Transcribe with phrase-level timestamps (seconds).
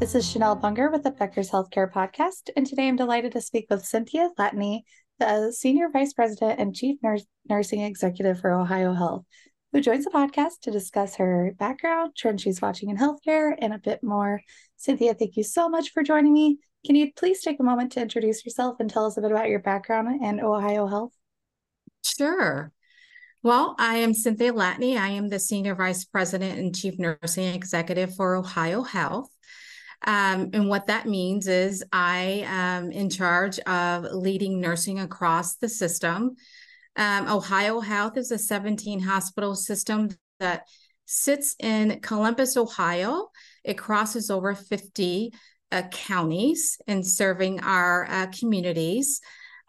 [0.00, 3.66] This is Chanel Bunger with the Becker's Healthcare Podcast, and today I'm delighted to speak
[3.68, 4.80] with Cynthia Latney,
[5.18, 9.26] the Senior Vice President and Chief Nurse, Nursing Executive for Ohio Health,
[9.72, 13.78] who joins the podcast to discuss her background, trends she's watching in healthcare, and a
[13.78, 14.40] bit more.
[14.78, 16.60] Cynthia, thank you so much for joining me.
[16.86, 19.50] Can you please take a moment to introduce yourself and tell us a bit about
[19.50, 21.12] your background and Ohio Health?
[22.02, 22.72] Sure.
[23.42, 24.98] Well, I am Cynthia Latney.
[24.98, 29.28] I am the Senior Vice President and Chief Nursing Executive for Ohio Health.
[30.06, 35.68] Um, and what that means is I am in charge of leading nursing across the
[35.68, 36.36] system.
[36.96, 40.66] Um, Ohio Health is a 17 hospital system that
[41.04, 43.28] sits in Columbus, Ohio.
[43.62, 45.32] It crosses over 50
[45.72, 49.20] uh, counties and serving our uh, communities.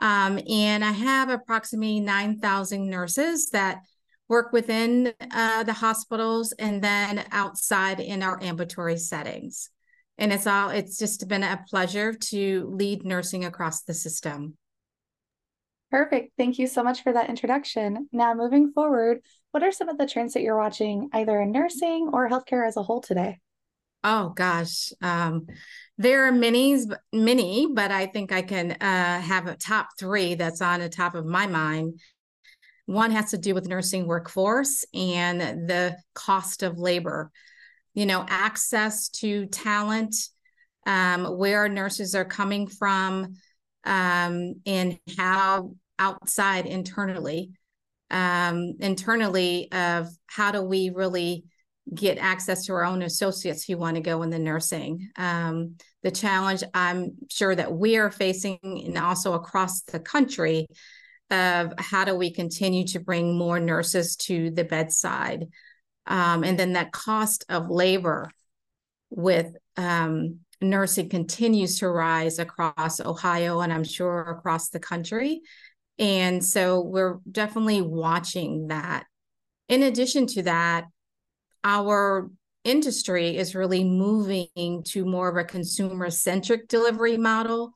[0.00, 3.80] Um, and I have approximately 9,000 nurses that
[4.28, 9.70] work within uh, the hospitals and then outside in our ambulatory settings
[10.20, 14.56] and it's all it's just been a pleasure to lead nursing across the system.
[15.90, 16.32] Perfect.
[16.38, 18.08] Thank you so much for that introduction.
[18.12, 22.10] Now moving forward what are some of the trends that you're watching either in nursing
[22.12, 23.40] or healthcare as a whole today?
[24.04, 25.46] Oh gosh um,
[25.98, 26.78] there are many
[27.12, 31.14] many but i think i can uh, have a top three that's on the top
[31.14, 32.00] of my mind.
[32.86, 37.30] One has to do with nursing workforce and the cost of labor
[37.94, 40.14] you know, access to talent,
[40.86, 43.34] um, where nurses are coming from,
[43.84, 47.50] um, and how outside internally,
[48.10, 51.44] um, internally of how do we really
[51.92, 55.08] get access to our own associates who want to go in the nursing.
[55.16, 60.66] Um, the challenge I'm sure that we are facing, and also across the country,
[61.30, 65.46] of how do we continue to bring more nurses to the bedside.
[66.06, 68.30] Um, and then that cost of labor
[69.10, 75.40] with um, nursing continues to rise across Ohio and I'm sure across the country.
[75.98, 79.04] And so we're definitely watching that.
[79.68, 80.86] In addition to that,
[81.62, 82.30] our
[82.64, 87.72] industry is really moving to more of a consumer centric delivery model.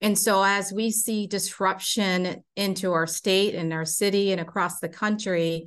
[0.00, 4.88] And so, as we see disruption into our state and our city and across the
[4.88, 5.66] country,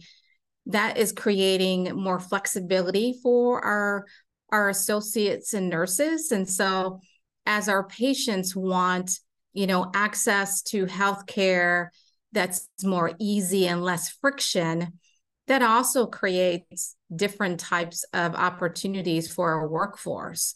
[0.67, 4.05] that is creating more flexibility for our
[4.49, 6.31] our associates and nurses.
[6.31, 6.99] And so
[7.45, 9.19] as our patients want
[9.53, 11.87] you know access to healthcare
[12.31, 14.99] that's more easy and less friction
[15.47, 20.55] that also creates different types of opportunities for our workforce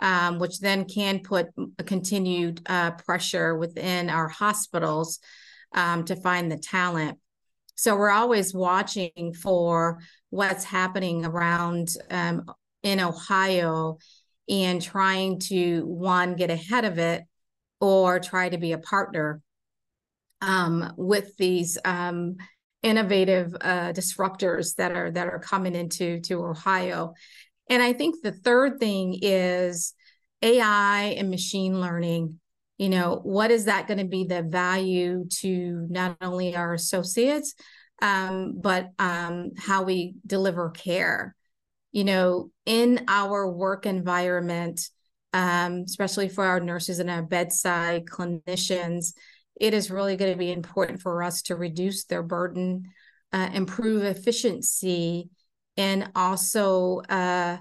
[0.00, 1.46] um, which then can put
[1.78, 5.18] a continued uh, pressure within our hospitals
[5.72, 7.18] um, to find the talent
[7.76, 9.98] so we're always watching for
[10.30, 12.44] what's happening around um,
[12.82, 13.98] in Ohio
[14.48, 17.22] and trying to one get ahead of it
[17.80, 19.40] or try to be a partner
[20.40, 22.36] um, with these um,
[22.82, 27.14] innovative uh, disruptors that are that are coming into to Ohio.
[27.68, 29.92] And I think the third thing is
[30.42, 32.38] AI and machine learning
[32.78, 37.54] you know what is that going to be the value to not only our associates
[38.02, 41.34] um, but um, how we deliver care?
[41.92, 44.88] You know in our work environment
[45.32, 49.12] um, especially for our nurses and our bedside clinicians
[49.58, 52.84] it is really going to be important for us to reduce their burden
[53.32, 55.30] uh, improve efficiency
[55.76, 57.56] and also uh,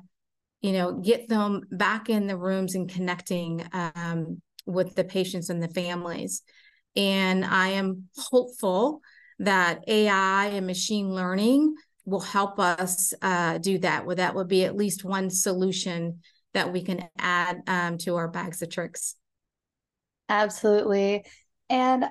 [0.62, 5.62] you know get them back in the rooms and connecting um, with the patients and
[5.62, 6.42] the families.
[6.96, 9.02] And I am hopeful
[9.40, 11.76] that AI and machine learning
[12.06, 14.06] will help us uh, do that.
[14.06, 16.22] Well, that would be at least one solution
[16.54, 19.16] that we can add um, to our bags of tricks.
[20.30, 21.26] Absolutely.
[21.70, 22.06] And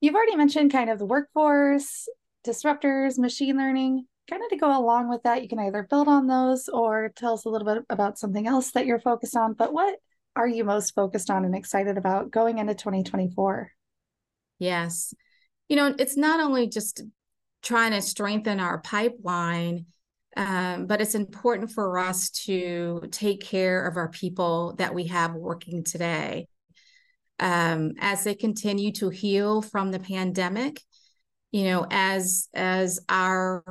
[0.00, 2.08] you've already mentioned kind of the workforce,
[2.46, 4.06] disruptors, machine learning.
[4.30, 7.34] Kind of to go along with that, you can either build on those or tell
[7.34, 9.54] us a little bit about something else that you're focused on.
[9.54, 9.98] But what
[10.38, 13.72] are you most focused on and excited about going into 2024?
[14.58, 15.12] Yes.
[15.68, 17.02] You know, it's not only just
[17.62, 19.86] trying to strengthen our pipeline,
[20.36, 25.34] um, but it's important for us to take care of our people that we have
[25.34, 26.46] working today.
[27.40, 30.80] um, as they continue to heal from the pandemic,
[31.52, 33.64] you know, as as our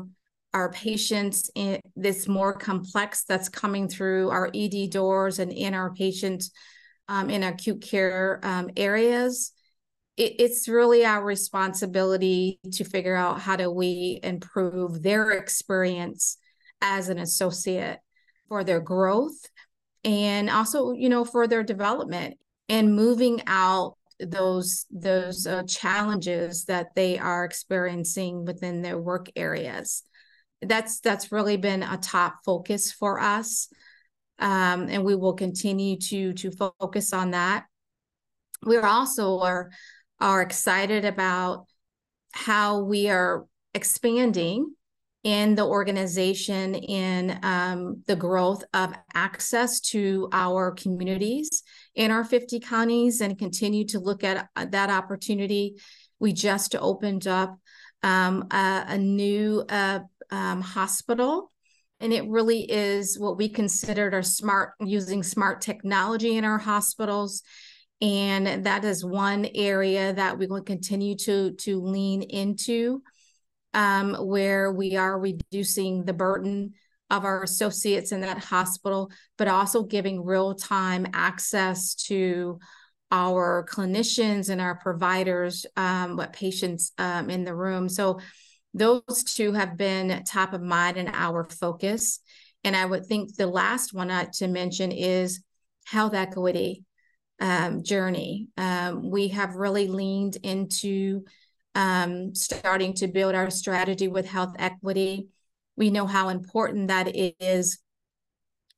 [0.58, 5.94] our patients in this more complex that's coming through our ED doors and in our
[5.94, 6.50] patients
[7.08, 9.52] um, in acute care um, areas,
[10.18, 16.38] it, it's really our responsibility to figure out how do we improve their experience
[16.82, 18.00] as an associate
[18.50, 19.38] for their growth
[20.04, 22.38] and also you know for their development
[22.70, 30.04] and moving out those those uh, challenges that they are experiencing within their work areas
[30.62, 33.70] that's that's really been a top focus for us
[34.40, 37.66] um, and we will continue to to focus on that
[38.66, 39.70] we also are
[40.20, 41.66] are excited about
[42.34, 44.74] how we are expanding
[45.24, 51.64] in the organization in um, the growth of access to our communities
[51.96, 55.76] in our 50 counties and continue to look at uh, that opportunity.
[56.20, 57.60] We just opened up
[58.04, 60.00] um, a, a, new uh,
[60.32, 61.52] um, hospital.
[62.00, 67.42] And it really is what we considered our smart, using smart technology in our hospitals.
[68.02, 73.02] And that is one area that we will continue to, to lean into,
[73.74, 76.74] um, where we are reducing the burden
[77.10, 82.60] of our associates in that hospital, but also giving real time access to
[83.12, 87.88] our clinicians and our providers, um, what patients um, in the room.
[87.88, 88.20] So
[88.74, 92.20] those two have been top of mind and our focus.
[92.64, 95.42] And I would think the last one to mention is
[95.86, 96.84] health equity
[97.40, 98.48] um, journey.
[98.58, 101.24] Um, we have really leaned into
[101.76, 105.28] um, starting to build our strategy with health equity.
[105.76, 107.78] We know how important that is,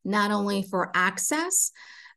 [0.04, 1.72] not only for access,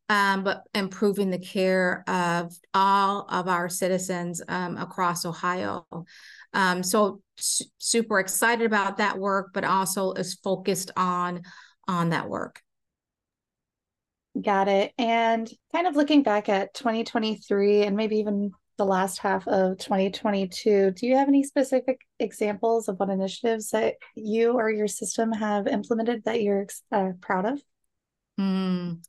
[0.08, 5.86] um, but improving the care of all of our citizens um, across Ohio.
[6.54, 11.42] Um, so su- super excited about that work, but also is focused on
[11.88, 12.62] on that work.
[14.40, 14.92] Got it.
[14.96, 20.92] And kind of looking back at 2023 and maybe even the last half of 2022,
[20.92, 25.66] do you have any specific examples of what initiatives that you or your system have
[25.66, 27.62] implemented that you're uh, proud of?
[28.40, 29.04] Mm.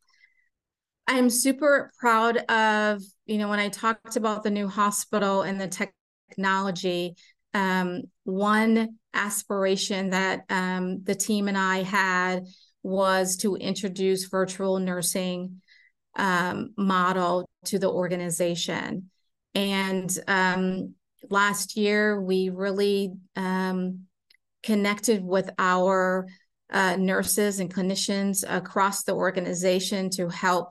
[1.07, 5.67] I'm super proud of, you know, when I talked about the new hospital and the
[6.33, 7.15] technology,
[7.53, 12.47] um, one aspiration that um, the team and I had
[12.81, 15.61] was to introduce virtual nursing
[16.15, 19.09] um, model to the organization.
[19.55, 20.95] And um,
[21.29, 24.05] last year, we really um,
[24.63, 26.27] connected with our
[26.71, 30.69] uh, nurses and clinicians across the organization to help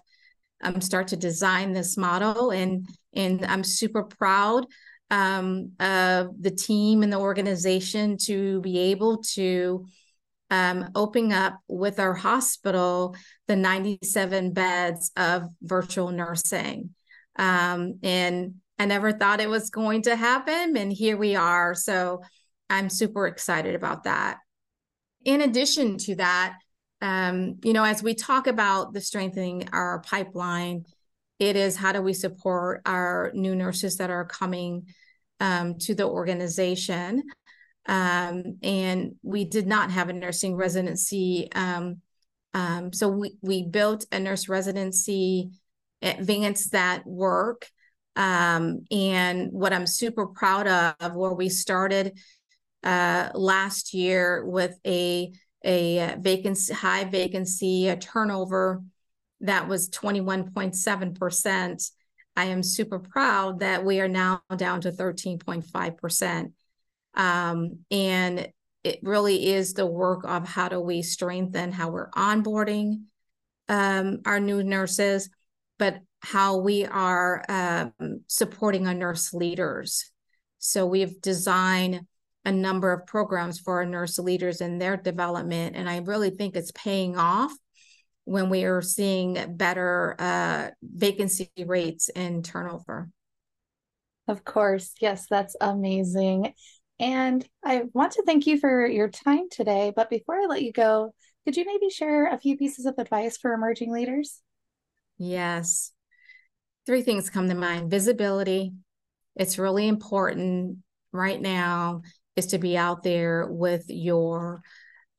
[0.62, 2.50] um, start to design this model.
[2.50, 4.66] And, and I'm super proud
[5.12, 9.86] um, of the team and the organization to be able to
[10.50, 10.90] um,
[11.32, 13.14] up with our hospital
[13.46, 16.90] the 97 beds of virtual nursing.
[17.36, 20.76] Um, and I never thought it was going to happen.
[20.76, 21.74] And here we are.
[21.74, 22.22] So
[22.70, 24.38] I'm super excited about that.
[25.24, 26.56] In addition to that,
[27.02, 30.84] um, you know, as we talk about the strengthening our pipeline,
[31.38, 34.86] it is how do we support our new nurses that are coming
[35.40, 37.22] um, to the organization
[37.86, 41.48] um, and we did not have a nursing residency.
[41.52, 42.00] Um,
[42.54, 45.50] um, so we, we built a nurse residency,
[46.00, 47.68] advanced that work.
[48.14, 50.66] Um, and what I'm super proud
[51.00, 52.18] of, where we started
[52.84, 55.32] uh, last year with a
[55.64, 58.82] a vacancy, high vacancy, a turnover
[59.40, 61.82] that was 21.7 percent.
[62.36, 66.52] I am super proud that we are now down to 13.5 percent.
[67.14, 68.48] Um, and
[68.84, 73.02] it really is the work of how do we strengthen how we're onboarding
[73.68, 75.30] um, our new nurses,
[75.78, 80.10] but how we are um, supporting our nurse leaders.
[80.58, 82.06] So we've designed
[82.44, 85.76] a number of programs for our nurse leaders and their development.
[85.76, 87.52] And I really think it's paying off
[88.24, 93.08] when we are seeing better uh, vacancy rates and turnover.
[94.28, 94.92] Of course.
[95.00, 96.54] Yes, that's amazing.
[97.00, 99.92] And I want to thank you for your time today.
[99.94, 101.14] But before I let you go,
[101.44, 104.40] could you maybe share a few pieces of advice for emerging leaders?
[105.18, 105.92] Yes.
[106.86, 108.72] Three things come to mind visibility.
[109.34, 110.78] It's really important
[111.12, 112.02] right now
[112.36, 114.62] is to be out there with your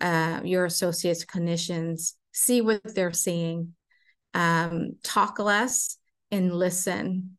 [0.01, 3.73] uh, your associates clinicians see what they're seeing
[4.33, 5.97] um, talk less
[6.31, 7.37] and listen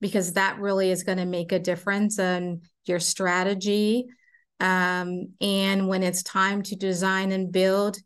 [0.00, 4.06] because that really is going to make a difference in your strategy.
[4.60, 7.98] Um, and when it's time to design and build,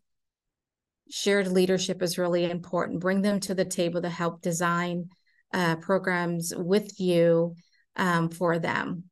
[1.09, 3.01] shared leadership is really important.
[3.01, 5.09] Bring them to the table to help design
[5.53, 7.55] uh, programs with you
[7.97, 9.03] um, for them.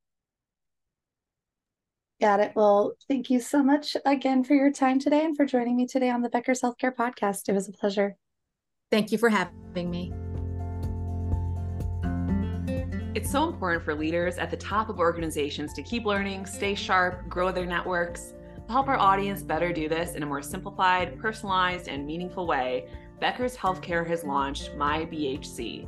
[2.22, 2.52] Got it.
[2.54, 6.10] Well, thank you so much again for your time today and for joining me today
[6.10, 7.48] on the Becker's Healthcare Podcast.
[7.48, 8.18] It was a pleasure.
[8.92, 10.12] Thank you for having me.
[13.16, 17.28] It's so important for leaders at the top of organizations to keep learning, stay sharp,
[17.30, 18.34] grow their networks.
[18.68, 22.90] To help our audience better do this in a more simplified, personalized, and meaningful way,
[23.20, 25.88] Becker's Healthcare has launched My BHC.